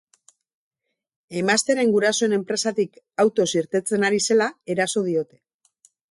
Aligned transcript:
Emaztearen 1.41 1.91
gurasoen 1.95 2.33
enpresatik 2.37 2.97
autoz 3.25 3.47
irtetzen 3.61 4.07
ari 4.09 4.23
zela 4.29 4.47
eraso 4.75 5.05
diote. 5.11 5.39